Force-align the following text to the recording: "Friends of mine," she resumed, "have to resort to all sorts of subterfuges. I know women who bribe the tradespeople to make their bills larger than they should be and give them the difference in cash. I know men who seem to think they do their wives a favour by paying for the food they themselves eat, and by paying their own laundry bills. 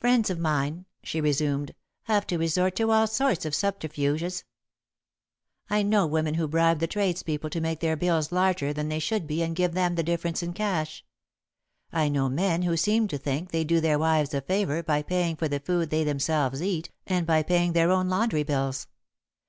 "Friends 0.00 0.30
of 0.30 0.40
mine," 0.40 0.84
she 1.04 1.20
resumed, 1.20 1.76
"have 2.06 2.26
to 2.26 2.38
resort 2.38 2.74
to 2.74 2.90
all 2.90 3.06
sorts 3.06 3.44
of 3.46 3.54
subterfuges. 3.54 4.42
I 5.70 5.84
know 5.84 6.08
women 6.08 6.34
who 6.34 6.48
bribe 6.48 6.80
the 6.80 6.88
tradespeople 6.88 7.50
to 7.50 7.60
make 7.60 7.78
their 7.78 7.94
bills 7.94 8.32
larger 8.32 8.72
than 8.72 8.88
they 8.88 8.98
should 8.98 9.28
be 9.28 9.44
and 9.44 9.54
give 9.54 9.74
them 9.74 9.94
the 9.94 10.02
difference 10.02 10.42
in 10.42 10.54
cash. 10.54 11.04
I 11.92 12.08
know 12.08 12.28
men 12.28 12.62
who 12.62 12.76
seem 12.76 13.06
to 13.06 13.16
think 13.16 13.52
they 13.52 13.62
do 13.62 13.80
their 13.80 13.96
wives 13.96 14.34
a 14.34 14.40
favour 14.40 14.82
by 14.82 15.02
paying 15.02 15.36
for 15.36 15.46
the 15.46 15.60
food 15.60 15.88
they 15.90 16.02
themselves 16.02 16.60
eat, 16.60 16.90
and 17.06 17.24
by 17.24 17.44
paying 17.44 17.74
their 17.74 17.92
own 17.92 18.08
laundry 18.08 18.42
bills. 18.42 18.88